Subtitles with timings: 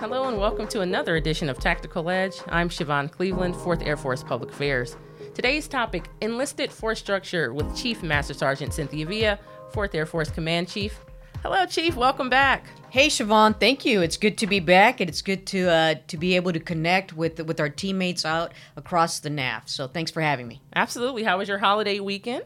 [0.00, 2.36] Hello and welcome to another edition of Tactical Edge.
[2.48, 4.96] I'm Siobhan Cleveland, 4th Air Force Public Affairs.
[5.34, 9.38] Today's topic Enlisted Force Structure with Chief Master Sergeant Cynthia Villa,
[9.72, 10.98] 4th Air Force Command Chief.
[11.42, 11.96] Hello, Chief.
[11.96, 12.66] Welcome back.
[12.90, 13.58] Hey, Siobhan.
[13.58, 14.02] Thank you.
[14.02, 17.14] It's good to be back, and it's good to uh, to be able to connect
[17.14, 19.62] with with our teammates out across the NAF.
[19.64, 20.60] So, thanks for having me.
[20.76, 21.22] Absolutely.
[21.22, 22.44] How was your holiday weekend?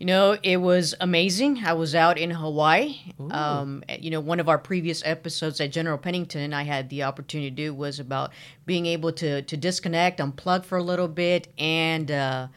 [0.00, 1.62] You know, it was amazing.
[1.64, 2.96] I was out in Hawaii.
[3.30, 7.50] Um, you know, one of our previous episodes at General Pennington, I had the opportunity
[7.50, 8.32] to do was about
[8.66, 12.48] being able to to disconnect, unplug for a little bit, and uh,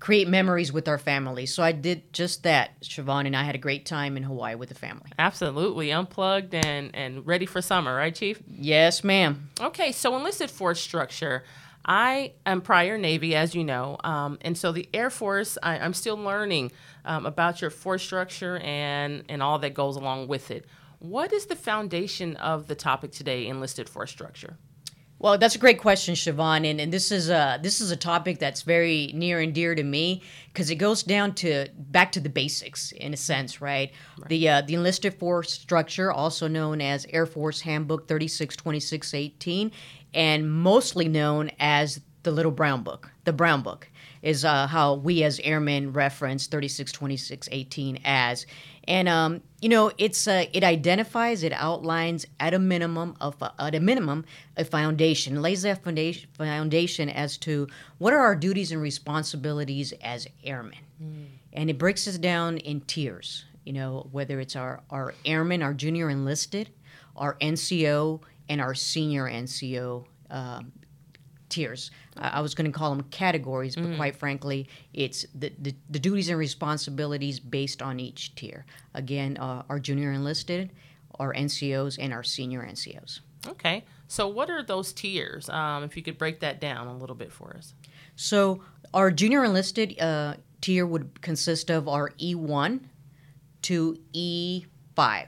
[0.00, 1.44] create memories with our family.
[1.44, 4.70] So I did just that, Siobhan, and I had a great time in Hawaii with
[4.70, 5.10] the family.
[5.18, 5.92] Absolutely.
[5.92, 8.42] Unplugged and, and ready for summer, right, Chief?
[8.48, 9.50] Yes, ma'am.
[9.60, 11.44] Okay, so enlisted force structure.
[11.84, 15.94] I am prior Navy, as you know, um, and so the Air Force, I, I'm
[15.94, 16.72] still learning
[17.06, 20.66] um, about your force structure and, and all that goes along with it.
[20.98, 24.58] What is the foundation of the topic today, enlisted force structure?
[25.20, 28.38] Well, that's a great question, Siobhan, and, and this is a this is a topic
[28.38, 32.30] that's very near and dear to me because it goes down to back to the
[32.30, 33.92] basics in a sense, right?
[34.18, 34.28] right.
[34.30, 39.70] The uh, the enlisted force structure, also known as Air Force Handbook 362618,
[40.14, 43.89] and mostly known as the Little Brown Book, the Brown Book
[44.22, 48.46] is uh, how we as airmen reference 362618 as.
[48.84, 53.50] And um, you know, it's uh, it identifies, it outlines at a minimum of uh,
[53.58, 54.24] at a minimum
[54.56, 60.26] a foundation, lays that foundation foundation as to what are our duties and responsibilities as
[60.44, 61.26] airmen, mm.
[61.52, 63.44] and it breaks us down in tiers.
[63.64, 66.70] You know, whether it's our our airmen, our junior enlisted,
[67.14, 70.72] our NCO, and our senior NCO um,
[71.50, 71.90] tiers.
[72.16, 73.96] I was going to call them categories, but mm.
[73.96, 78.64] quite frankly, it's the, the, the, duties and responsibilities based on each tier.
[78.94, 80.70] Again, uh, our junior enlisted,
[81.18, 83.20] our NCOs, and our senior NCOs.
[83.46, 83.84] Okay.
[84.08, 85.48] So, what are those tiers?
[85.48, 87.74] Um, if you could break that down a little bit for us.
[88.16, 92.80] So, our junior enlisted uh, tier would consist of our E1
[93.62, 95.26] to E5.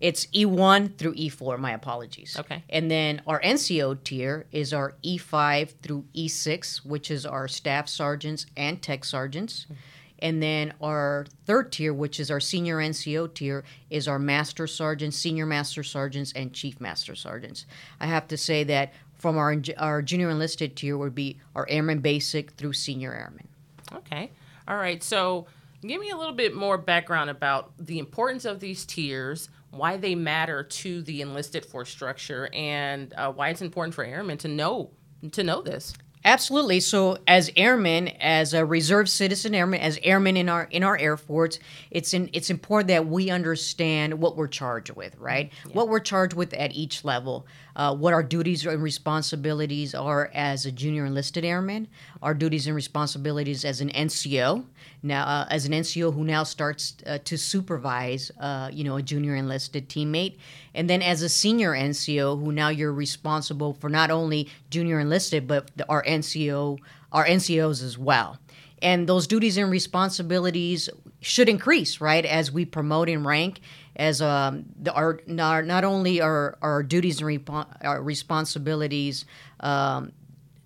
[0.00, 2.36] It's E1 through E4, my apologies.
[2.38, 2.64] Okay.
[2.70, 8.46] And then our NCO tier is our E5 through E6, which is our staff sergeants
[8.56, 9.64] and tech sergeants.
[9.64, 9.74] Mm-hmm.
[10.22, 15.16] And then our third tier, which is our senior NCO tier, is our master sergeants,
[15.16, 17.66] senior master sergeants, and chief master sergeants.
[18.00, 22.00] I have to say that from our, our junior enlisted tier would be our airman
[22.00, 23.48] basic through senior airman.
[23.94, 24.30] Okay.
[24.68, 25.02] All right.
[25.02, 25.46] So
[25.82, 30.14] give me a little bit more background about the importance of these tiers why they
[30.14, 34.90] matter to the enlisted force structure and uh, why it's important for airmen to know
[35.32, 35.94] to know this.
[36.24, 36.80] Absolutely.
[36.80, 41.16] So, as airmen, as a reserve citizen airmen, as airmen in our in our Air
[41.16, 41.58] Force,
[41.90, 45.50] it's in, it's important that we understand what we're charged with, right?
[45.66, 45.72] Yeah.
[45.72, 47.46] What we're charged with at each level,
[47.80, 51.88] uh, what our duties and responsibilities are as a junior enlisted airman,
[52.20, 54.62] our duties and responsibilities as an NCO,
[55.02, 59.02] now uh, as an NCO who now starts uh, to supervise, uh, you know, a
[59.02, 60.36] junior enlisted teammate,
[60.74, 65.48] and then as a senior NCO who now you're responsible for not only junior enlisted
[65.48, 66.78] but the, our NCO,
[67.12, 68.36] our NCOs as well.
[68.82, 70.90] And those duties and responsibilities
[71.20, 73.60] should increase, right, as we promote and rank,
[73.96, 79.24] as um, the, our not, not only our, our duties and repo- our responsibilities,
[79.60, 80.12] um,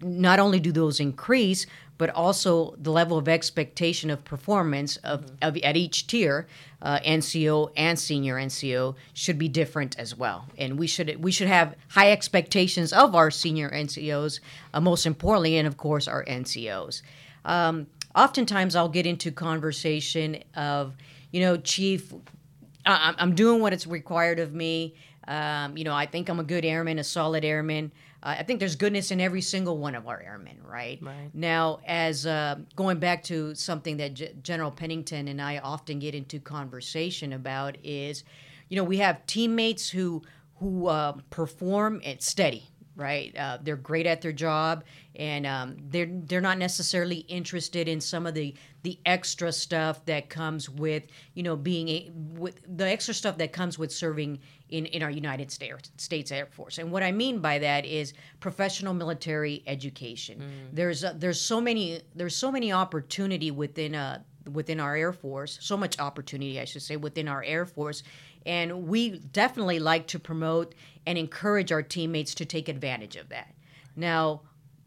[0.01, 1.67] not only do those increase,
[1.97, 5.35] but also the level of expectation of performance of, mm-hmm.
[5.43, 6.47] of at each tier,
[6.83, 10.47] uh, NCO and senior NCO should be different as well.
[10.59, 14.41] And we should we should have high expectations of our senior NCOs,
[14.73, 17.03] uh, most importantly, and of course our NCOs.
[17.45, 20.97] Um, oftentimes, I'll get into conversation of,
[21.31, 22.13] you know, Chief,
[22.87, 24.95] I- I'm doing what it's required of me.
[25.27, 27.93] Um, you know, I think I'm a good airman, a solid airman.
[28.23, 30.99] Uh, I think there's goodness in every single one of our airmen, right?
[31.03, 31.31] Right.
[31.33, 36.15] Now, as uh, going back to something that G- General Pennington and I often get
[36.15, 38.25] into conversation about is,
[38.69, 40.23] you know, we have teammates who
[40.59, 42.65] who uh, perform at steady,
[42.97, 43.37] right?
[43.37, 44.85] Uh, they're great at their job,
[45.17, 50.29] and um, they're they're not necessarily interested in some of the the extra stuff that
[50.29, 51.05] comes with
[51.35, 54.39] you know being a, with the extra stuff that comes with serving
[54.69, 56.79] in in our United States Air Force.
[56.79, 60.41] And what I mean by that is professional military education.
[60.41, 60.75] Mm.
[60.75, 65.59] There's uh, there's so many there's so many opportunity within uh within our Air Force,
[65.61, 68.03] so much opportunity, I should say, within our Air Force.
[68.47, 70.75] And we definitely like to promote
[71.07, 73.55] and encourage our teammates to take advantage of that.
[73.97, 74.43] Now,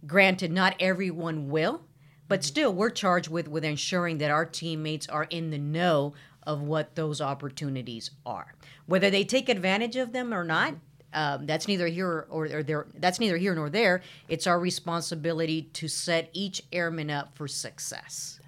[0.06, 1.81] granted, not everyone will,
[2.27, 6.13] But still, we're charged with with ensuring that our teammates are in the know
[6.44, 8.53] of what those opportunities are,
[8.86, 10.75] whether they take advantage of them or not.
[11.13, 12.88] Um, that's neither here or, or there.
[12.95, 14.01] That's neither here nor there.
[14.27, 18.39] It's our responsibility to set each airman up for success.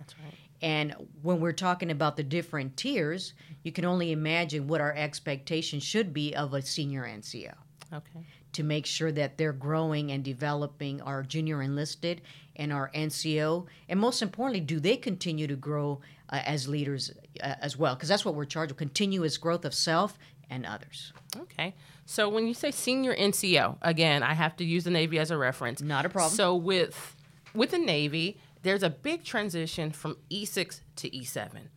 [0.61, 3.33] And when we're talking about the different tiers,
[3.63, 7.53] you can only imagine what our expectation should be of a senior NCO
[7.93, 8.25] Okay.
[8.53, 12.21] to make sure that they're growing and developing our junior enlisted
[12.57, 13.67] and our NCO.
[13.87, 17.95] And most importantly, do they continue to grow uh, as leaders uh, as well?
[17.95, 20.19] Because that's what we're charged with continuous growth of self
[20.49, 21.13] and others.
[21.37, 21.73] Okay.
[22.05, 25.37] So when you say senior NCO, again, I have to use the Navy as a
[25.37, 25.81] reference.
[25.81, 26.35] Not a problem.
[26.35, 27.15] So with
[27.53, 31.67] with the Navy, there's a big transition from E6 to E7.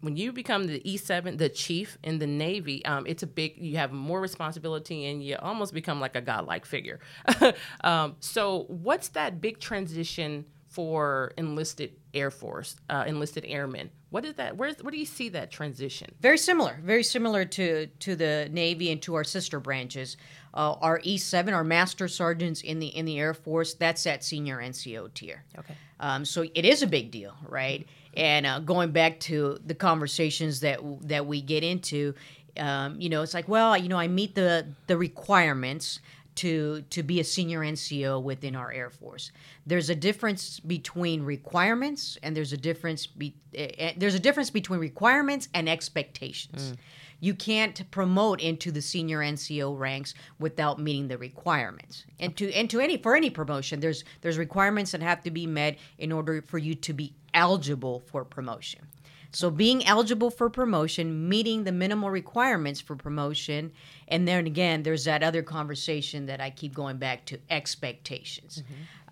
[0.00, 3.56] When you become the E7, the chief in the Navy, um, it's a big.
[3.56, 7.00] You have more responsibility, and you almost become like a godlike figure.
[7.82, 10.44] um, so, what's that big transition
[10.78, 13.90] for enlisted Air Force, uh, enlisted airmen?
[14.10, 14.56] What is that?
[14.56, 16.08] Where's where do you see that transition?
[16.20, 20.16] Very similar, very similar to to the Navy and to our sister branches.
[20.54, 24.58] Uh, our E7, our master sergeants in the in the Air Force, that's that senior
[24.58, 25.42] NCO tier.
[25.58, 25.74] Okay.
[25.98, 27.84] Um, so it is a big deal, right?
[28.14, 30.78] And uh, going back to the conversations that
[31.08, 32.14] that we get into,
[32.56, 35.98] um, you know, it's like, well, you know, I meet the the requirements
[36.38, 39.32] to to be a senior NCO within our Air Force.
[39.66, 44.78] There's a difference between requirements, and there's a difference be, uh, there's a difference between
[44.78, 46.74] requirements and expectations.
[47.20, 52.04] You can't promote into the senior NCO ranks without meeting the requirements.
[52.20, 55.46] And to and to any for any promotion, there's there's requirements that have to be
[55.46, 58.86] met in order for you to be eligible for promotion.
[59.32, 63.72] So being eligible for promotion, meeting the minimal requirements for promotion,
[64.08, 68.62] and then again, there's that other conversation that I keep going back to expectations.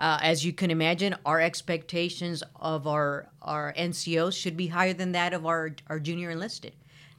[0.01, 5.13] Uh, as you can imagine, our expectations of our our NCOs should be higher than
[5.13, 6.75] that of our our junior enlisted.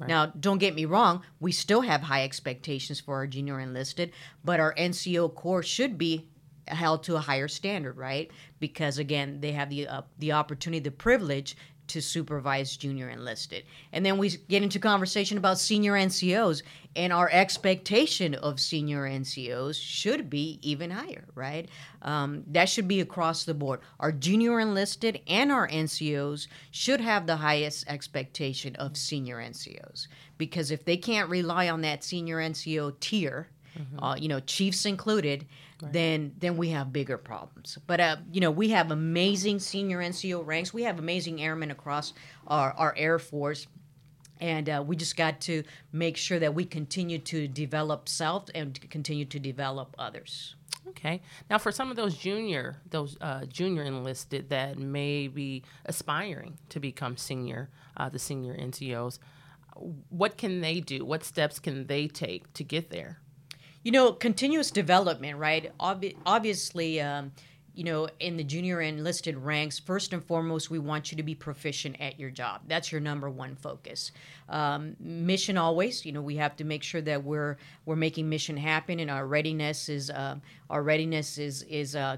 [0.07, 4.11] Now, don't get me wrong, we still have high expectations for our junior enlisted,
[4.43, 6.27] but our NCO corps should be
[6.67, 8.29] held to a higher standard, right?
[8.59, 11.55] Because again, they have the uh, the opportunity, the privilege
[11.87, 13.63] to supervise junior enlisted.
[13.91, 16.63] And then we get into conversation about senior NCOs,
[16.95, 21.69] and our expectation of senior NCOs should be even higher, right?
[22.01, 23.81] Um, that should be across the board.
[23.99, 30.07] Our junior enlisted and our NCOs should have the highest expectation of senior NCOs
[30.37, 33.49] because if they can't rely on that senior NCO tier,
[33.99, 35.45] uh, you know, chiefs included,
[35.91, 37.77] then then we have bigger problems.
[37.87, 40.73] But uh, you know, we have amazing senior NCO ranks.
[40.73, 42.13] We have amazing airmen across
[42.47, 43.67] our, our Air Force.
[44.39, 48.79] And uh, we just got to make sure that we continue to develop self and
[48.91, 50.55] continue to develop others.
[50.89, 51.21] Okay.
[51.49, 56.79] Now, for some of those junior, those uh, junior enlisted that may be aspiring to
[56.79, 59.19] become senior, uh, the senior NCOs,
[60.09, 61.05] what can they do?
[61.05, 63.19] What steps can they take to get there?
[63.87, 65.71] You know, continuous development, right?
[65.79, 67.31] Obvi- obviously, um,
[67.73, 71.33] you know, in the junior enlisted ranks, first and foremost, we want you to be
[71.33, 72.63] proficient at your job.
[72.67, 74.11] That's your number one focus.
[74.49, 77.55] Um, mission always, you know, we have to make sure that we're
[77.85, 80.35] we're making mission happen, and our readiness is uh,
[80.69, 82.17] our readiness is is uh,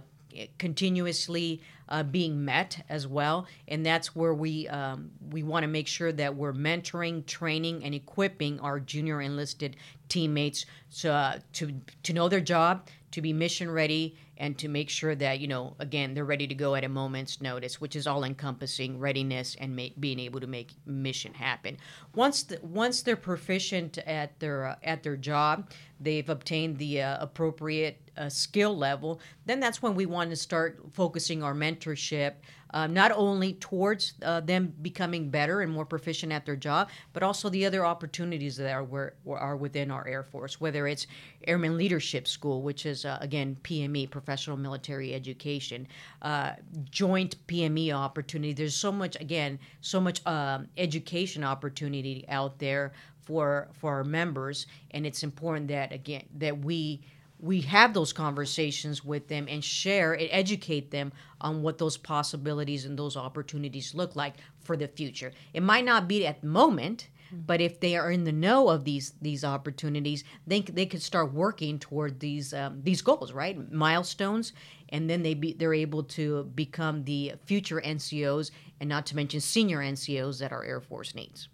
[0.58, 5.88] continuously uh, being met as well, and that's where we um, we want to make
[5.88, 9.76] sure that we're mentoring, training, and equipping our junior enlisted
[10.08, 10.66] teammates
[11.00, 15.16] to uh, to to know their job, to be mission ready, and to make sure
[15.16, 18.24] that you know again they're ready to go at a moment's notice, which is all
[18.24, 21.78] encompassing readiness and ma- being able to make mission happen.
[22.14, 27.18] Once the, once they're proficient at their uh, at their job, they've obtained the uh,
[27.20, 29.20] appropriate uh, skill level.
[29.46, 32.34] Then that's when we want to start focusing our mentorship.
[32.72, 37.24] Um, not only towards uh, them becoming better and more proficient at their job, but
[37.24, 41.08] also the other opportunities that are where, are within our Air Force, whether it's
[41.48, 45.88] Airman Leadership School, which is uh, again PME, Professional Military Education,
[46.22, 46.52] uh,
[46.92, 48.54] joint PME opportunity.
[48.54, 52.92] There's so much again, so much um, education opportunity out there
[53.30, 57.02] for for our members, and it's important that again that we
[57.40, 62.86] we have those conversations with them and share and educate them on what those possibilities
[62.86, 65.32] and those opportunities look like for the future.
[65.54, 68.84] It might not be at the moment, but if they are in the know of
[68.84, 73.72] these these opportunities, they they could start working toward these um, these goals, right?
[73.72, 74.54] Milestones,
[74.90, 79.40] and then they be they're able to become the future NCOs, and not to mention
[79.40, 81.50] senior NCOs that our Air Force needs.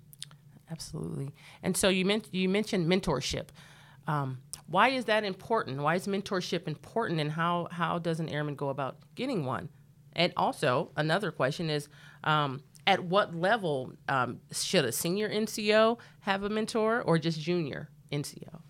[0.72, 1.32] Absolutely.
[1.62, 3.48] And so you meant you mentioned mentorship.
[4.08, 5.80] Um, why is that important?
[5.80, 9.70] Why is mentorship important, and how how does an airman go about getting one?
[10.14, 11.90] And also, another question is
[12.24, 17.90] um, at what level um, should a senior NCO have a mentor or just junior
[18.12, 18.62] NCO?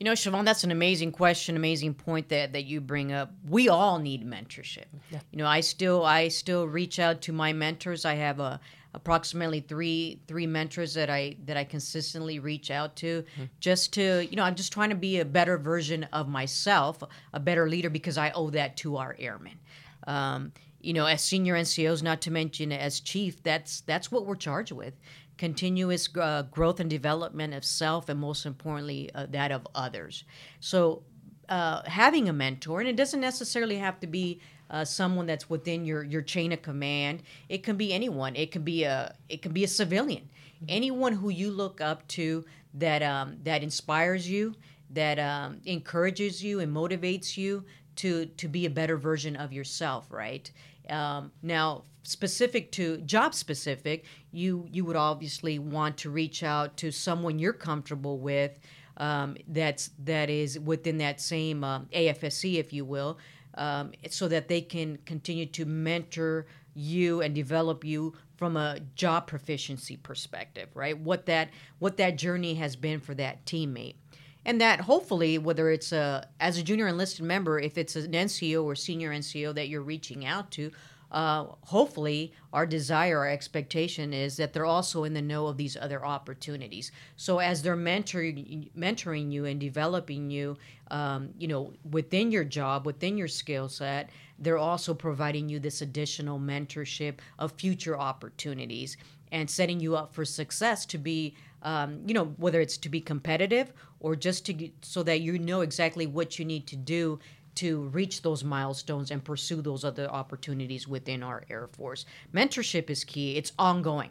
[0.00, 3.32] You know, Siobhan, that's an amazing question, amazing point that, that you bring up.
[3.48, 4.86] We all need mentorship.
[5.10, 5.20] Yeah.
[5.30, 8.04] You know, I still I still reach out to my mentors.
[8.04, 8.60] I have a
[8.94, 13.44] approximately three three mentors that I that I consistently reach out to mm-hmm.
[13.60, 17.40] just to you know I'm just trying to be a better version of myself, a
[17.40, 19.58] better leader because I owe that to our airmen.
[20.06, 24.36] Um, you know, as senior NCOs, not to mention as chief, that's that's what we're
[24.36, 24.94] charged with:
[25.36, 30.24] continuous uh, growth and development of self, and most importantly, uh, that of others.
[30.60, 31.02] So,
[31.48, 35.84] uh, having a mentor, and it doesn't necessarily have to be uh, someone that's within
[35.84, 37.22] your your chain of command.
[37.48, 38.34] It can be anyone.
[38.36, 40.28] It can be a it can be a civilian.
[40.68, 44.54] Anyone who you look up to that um, that inspires you,
[44.90, 47.64] that um, encourages you and motivates you
[47.96, 50.06] to to be a better version of yourself.
[50.10, 50.50] Right
[50.90, 56.90] um, now, specific to job specific, you you would obviously want to reach out to
[56.90, 58.58] someone you're comfortable with.
[58.96, 63.18] Um, that's that is within that same um, AFSC, if you will,
[63.54, 69.26] um, so that they can continue to mentor you and develop you from a job
[69.26, 70.98] proficiency perspective, right?
[70.98, 73.96] What that what that journey has been for that teammate
[74.44, 78.64] and that hopefully whether it's a as a junior enlisted member if it's an nco
[78.64, 80.70] or senior nco that you're reaching out to
[81.14, 85.76] uh, hopefully our desire our expectation is that they're also in the know of these
[85.76, 86.90] other opportunities.
[87.14, 90.56] So as they're mentoring mentoring you and developing you
[90.90, 94.10] um, you know within your job within your skill set
[94.40, 98.96] they're also providing you this additional mentorship of future opportunities
[99.30, 103.00] and setting you up for success to be um, you know whether it's to be
[103.00, 103.72] competitive
[104.04, 107.18] or just to so that you know exactly what you need to do
[107.54, 112.04] to reach those milestones and pursue those other opportunities within our air force.
[112.34, 113.36] Mentorship is key.
[113.36, 114.10] It's ongoing.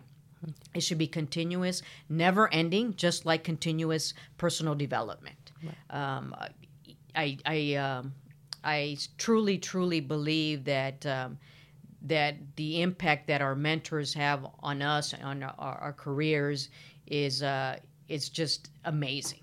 [0.74, 5.52] It should be continuous never ending just like continuous personal development.
[5.64, 6.02] Right.
[6.02, 6.36] um,
[7.16, 8.14] i i um,
[8.64, 11.38] i truly truly believe that um,
[12.02, 15.54] that the impact that our mentors have on us on our,
[15.86, 16.70] our careers
[17.06, 17.78] is uh,
[18.10, 19.43] is just amazing.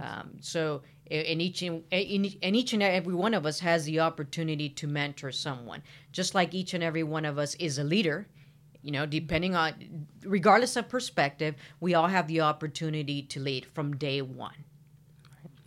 [0.00, 4.68] Um, so and each and, and each and every one of us has the opportunity
[4.70, 5.82] to mentor someone,
[6.12, 8.26] just like each and every one of us is a leader.
[8.82, 13.96] You know, depending on, regardless of perspective, we all have the opportunity to lead from
[13.96, 14.64] day one.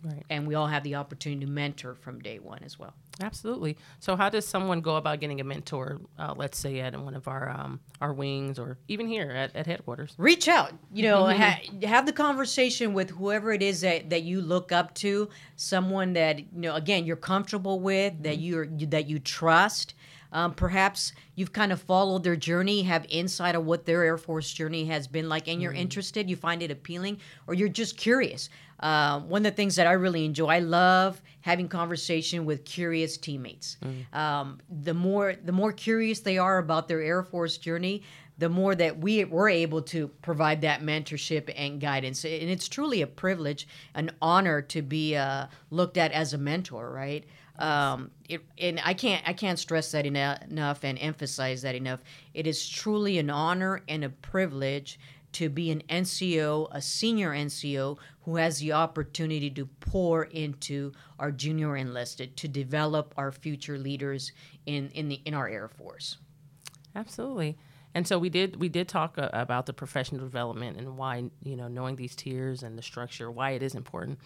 [0.02, 0.22] Right.
[0.28, 2.94] And we all have the opportunity to mentor from day one as well.
[3.22, 3.78] Absolutely.
[3.98, 6.00] So, how does someone go about getting a mentor?
[6.18, 9.66] Uh, let's say at one of our um, our wings, or even here at, at
[9.66, 10.14] headquarters.
[10.18, 10.72] Reach out.
[10.92, 11.40] You know, mm-hmm.
[11.40, 15.30] ha- have the conversation with whoever it is that, that you look up to.
[15.56, 18.22] Someone that you know, again, you're comfortable with, mm-hmm.
[18.24, 19.94] that you're that you trust.
[20.36, 24.52] Um, perhaps you've kind of followed their journey, have insight of what their Air Force
[24.52, 25.80] journey has been like, and you're mm-hmm.
[25.80, 28.50] interested, you find it appealing, or you're just curious.
[28.78, 33.16] Uh, one of the things that I really enjoy, I love having conversation with curious
[33.16, 33.78] teammates.
[33.82, 34.14] Mm.
[34.14, 38.02] Um, the more the more curious they are about their Air Force journey,
[38.36, 42.24] the more that we were able to provide that mentorship and guidance.
[42.26, 46.92] And it's truly a privilege, an honor to be uh, looked at as a mentor,
[46.92, 47.24] right?
[47.58, 52.00] Um, it, and I can't I can't stress that enough and emphasize that enough.
[52.34, 54.98] It is truly an honor and a privilege
[55.32, 61.30] to be an NCO, a senior NCO who has the opportunity to pour into our
[61.30, 64.32] junior enlisted to develop our future leaders
[64.64, 66.18] in in the in our Air Force.
[66.94, 67.56] Absolutely.
[67.94, 71.56] And so we did we did talk uh, about the professional development and why you
[71.56, 74.18] know knowing these tiers and the structure why it is important.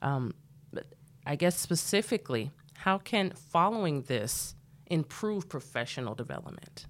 [0.00, 0.34] Um,
[0.72, 0.86] but
[1.26, 2.50] I guess specifically,
[2.82, 6.86] how can following this improve professional development?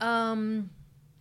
[0.00, 0.70] Um,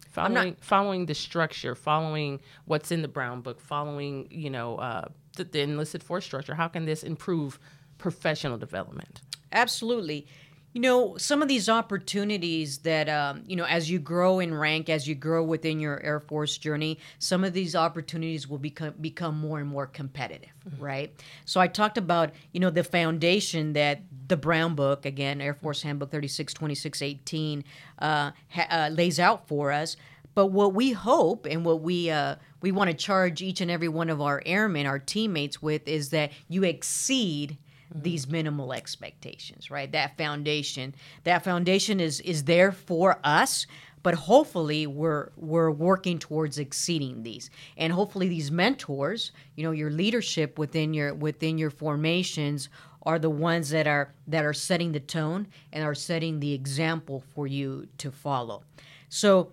[0.09, 5.09] following not, following the structure, following what's in the Brown Book, following you know uh,
[5.35, 6.55] the, the enlisted force structure.
[6.55, 7.59] How can this improve
[7.97, 9.19] professional development?
[9.51, 10.25] Absolutely.
[10.73, 14.89] You know, some of these opportunities that, um, you know, as you grow in rank,
[14.89, 19.37] as you grow within your Air Force journey, some of these opportunities will become become
[19.37, 20.81] more and more competitive, mm-hmm.
[20.81, 21.23] right?
[21.43, 25.81] So I talked about, you know, the foundation that the Brown Book, again, Air Force
[25.81, 27.63] Handbook 36, 26, 18,
[27.99, 29.97] uh, ha- uh, lays out for us.
[30.33, 33.89] But what we hope and what we uh, we want to charge each and every
[33.89, 37.57] one of our airmen, our teammates, with is that you exceed–
[37.93, 39.91] these minimal expectations, right?
[39.91, 43.67] That foundation, that foundation is is there for us,
[44.03, 47.49] but hopefully we're we're working towards exceeding these.
[47.77, 52.69] And hopefully these mentors, you know, your leadership within your within your formations
[53.03, 57.23] are the ones that are that are setting the tone and are setting the example
[57.33, 58.63] for you to follow.
[59.09, 59.51] So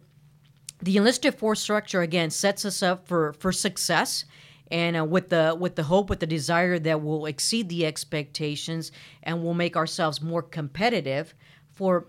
[0.80, 4.25] the enlisted force structure again sets us up for for success
[4.71, 8.93] and uh, with the with the hope with the desire that we'll exceed the expectations
[9.23, 11.35] and we'll make ourselves more competitive
[11.73, 12.09] for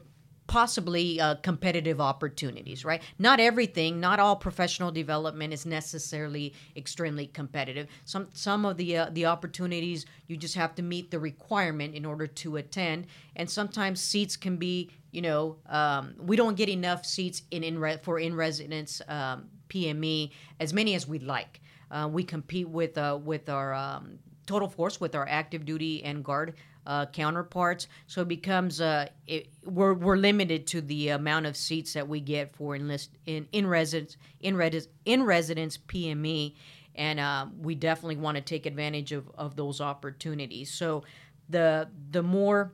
[0.49, 3.03] possibly uh, competitive opportunities, right?
[3.19, 7.87] Not everything, not all professional development is necessarily extremely competitive.
[8.03, 12.03] Some some of the uh, the opportunities you just have to meet the requirement in
[12.03, 17.05] order to attend, and sometimes seats can be, you know, um, we don't get enough
[17.05, 21.61] seats in in re- for in residence um, PME as many as we'd like.
[21.91, 26.23] Uh, we compete with uh, with our um, total force with our active duty and
[26.23, 26.55] guard
[26.85, 27.87] uh, counterparts.
[28.07, 32.19] So it becomes uh, it, we're we're limited to the amount of seats that we
[32.19, 36.55] get for enlist in in residence in res, in residence PME,
[36.95, 40.73] and uh, we definitely want to take advantage of, of those opportunities.
[40.73, 41.03] So
[41.49, 42.73] the the more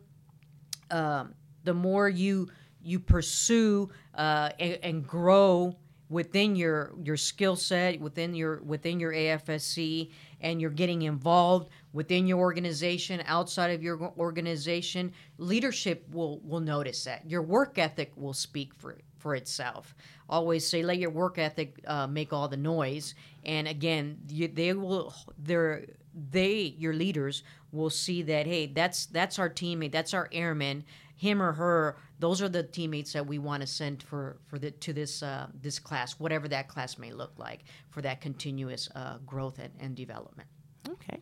[0.92, 2.50] um, the more you
[2.82, 5.76] you pursue uh, and, and grow
[6.16, 12.26] within your your skill set within your within your AFSC and you're getting involved within
[12.26, 17.30] your organization outside of your organization leadership will will notice that.
[17.30, 19.94] Your work ethic will speak for for itself.
[20.30, 23.14] Always say let your work ethic uh, make all the noise.
[23.44, 25.84] And again you, they will they're
[26.32, 27.44] they your leaders
[27.74, 32.42] will see that hey that's that's our teammate that's our airman him or her those
[32.42, 35.80] are the teammates that we want to send for for the to this uh, this
[35.80, 40.48] class whatever that class may look like for that continuous uh, growth and, and development.
[40.90, 41.20] Okay.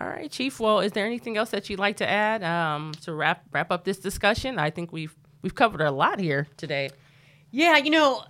[0.00, 3.12] All right chief well is there anything else that you'd like to add um, to
[3.12, 4.58] wrap wrap up this discussion?
[4.58, 6.90] I think we've we've covered a lot here today.
[7.50, 8.24] Yeah you know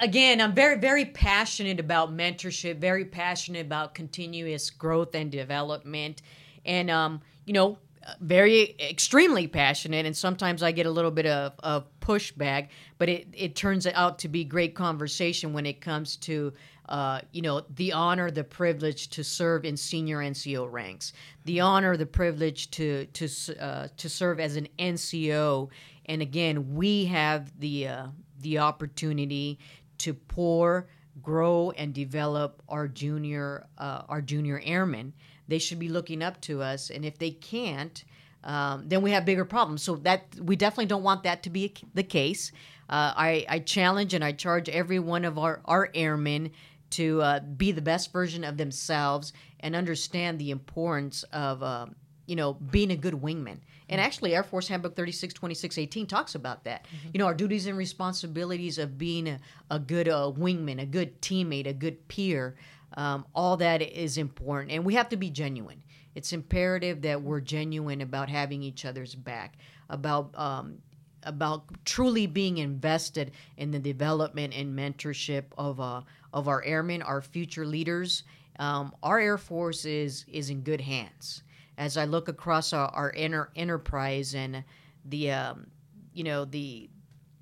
[0.00, 6.22] again i'm very very passionate about mentorship very passionate about continuous growth and development.
[6.64, 7.78] And um, you know
[8.20, 13.26] very extremely passionate and sometimes i get a little bit of, of pushback but it,
[13.32, 16.52] it turns out to be great conversation when it comes to
[16.88, 21.12] uh, you know the honor the privilege to serve in senior nco ranks
[21.44, 23.28] the honor the privilege to to
[23.60, 25.68] uh, to serve as an nco
[26.06, 28.06] and again we have the uh,
[28.40, 29.58] the opportunity
[29.98, 30.86] to pour
[31.22, 35.12] grow and develop our junior uh, our junior airmen
[35.48, 36.90] they should be looking up to us.
[36.90, 38.04] And if they can't,
[38.44, 39.82] um, then we have bigger problems.
[39.82, 42.52] So that we definitely don't want that to be the case.
[42.88, 46.52] Uh, I, I, challenge and I charge every one of our, our airmen
[46.90, 51.86] to uh, be the best version of themselves and understand the importance of uh,
[52.26, 53.58] you know being a good wingman.
[53.88, 56.84] And actually, Air Force Handbook 36 26 18 talks about that.
[56.84, 57.08] Mm-hmm.
[57.14, 59.38] You know, our duties and responsibilities of being a,
[59.70, 62.56] a good uh, wingman, a good teammate, a good peer.
[62.96, 65.82] Um, all that is important, and we have to be genuine.
[66.14, 69.58] It's imperative that we're genuine about having each other's back,
[69.90, 70.78] about um,
[71.22, 76.00] about truly being invested in the development and mentorship of uh,
[76.32, 78.22] of our airmen, our future leaders.
[78.58, 81.42] Um, our Air Force is is in good hands.
[81.78, 84.64] As I look across our, our inner enterprise and
[85.04, 85.66] the um,
[86.12, 86.88] you know the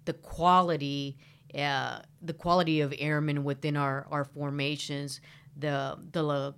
[0.04, 1.18] the quality
[1.56, 5.20] uh, the quality of airmen within our, our formations,
[5.56, 6.54] the the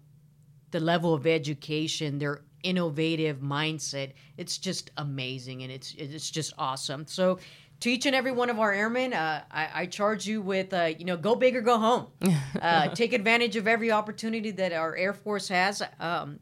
[0.71, 7.07] the level of education, their innovative mindset, it's just amazing and it's it's just awesome.
[7.07, 7.39] So
[7.81, 10.93] to each and every one of our airmen, uh, I, I, charge you with, uh,
[10.99, 12.07] you know, go big or go home.
[12.57, 16.41] Uh, take advantage of every opportunity that our Air Force has um,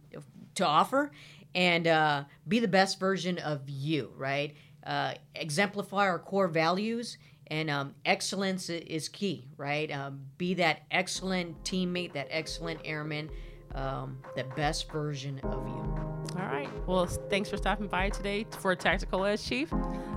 [0.56, 1.10] to offer,
[1.54, 4.12] and uh, be the best version of you.
[4.16, 4.54] Right?
[4.86, 7.16] Uh, exemplify our core values
[7.48, 9.90] and um, excellence is key, right?
[9.90, 13.30] Um, be that excellent teammate, that excellent airman,
[13.74, 15.94] um, the best version of you.
[16.40, 16.68] All right.
[16.86, 19.72] Well, thanks for stopping by today for Tactical Edge Chief.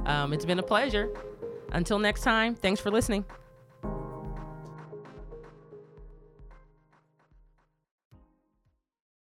[0.06, 1.10] Um, it's been a pleasure.
[1.74, 3.26] Until next time, thanks for listening.